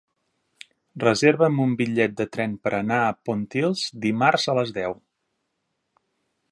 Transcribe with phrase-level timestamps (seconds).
[1.03, 5.01] Reserva'm un bitllet de tren per anar a Pontils dimarts a les deu.